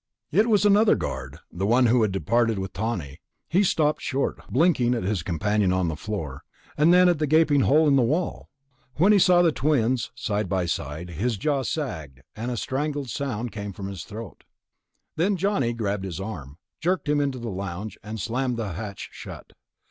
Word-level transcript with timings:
It 0.31 0.49
was 0.49 0.65
another 0.65 0.95
guard, 0.95 1.37
the 1.51 1.67
one 1.67 1.85
who 1.85 2.01
had 2.01 2.11
departed 2.11 2.57
with 2.57 2.73
Tawney. 2.73 3.21
He 3.47 3.63
stopped 3.63 4.01
short, 4.01 4.39
blinking 4.49 4.95
at 4.95 5.03
his 5.03 5.21
companion 5.21 5.71
on 5.71 5.89
the 5.89 5.95
floor, 5.95 6.41
and 6.75 6.91
then 6.91 7.07
at 7.07 7.19
the 7.19 7.27
gaping 7.27 7.59
hole 7.61 7.87
in 7.87 7.97
the 7.97 8.01
wall. 8.01 8.49
When 8.95 9.11
he 9.11 9.19
saw 9.19 9.43
the 9.43 9.51
twins, 9.51 10.09
side 10.15 10.49
by 10.49 10.65
side, 10.65 11.11
his 11.11 11.37
jaw 11.37 11.61
sagged 11.61 12.21
and 12.35 12.49
a 12.49 12.57
strangled 12.57 13.11
sound 13.11 13.51
came 13.51 13.73
from 13.73 13.89
his 13.89 14.03
throat. 14.03 14.43
Then 15.17 15.37
Johnny 15.37 15.71
grabbed 15.71 16.05
his 16.05 16.19
arm, 16.19 16.57
jerked 16.79 17.07
him 17.07 17.21
into 17.21 17.37
the 17.37 17.49
lounge, 17.51 17.95
and 18.01 18.19
slammed 18.19 18.57
the 18.57 18.73
hatch 18.73 19.09
shut. 19.11 19.53